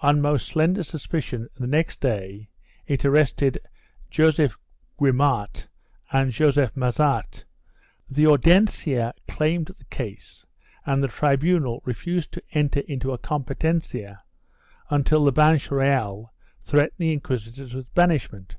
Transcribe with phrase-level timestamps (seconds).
[0.00, 2.50] On most slender suspicion, the next day,
[2.86, 3.58] it arrested
[4.10, 4.58] Joseph
[4.98, 5.68] Guimart
[6.12, 7.46] and Joseph Massart;
[8.06, 10.44] the Audiencia claimed the case
[10.84, 14.18] and the tribunal refused to enter into a com petencia
[14.90, 16.28] until the Banch Reyal
[16.62, 18.56] threatened the inquisitors with banishment.